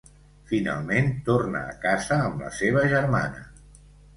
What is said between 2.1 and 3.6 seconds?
amb la seva germana.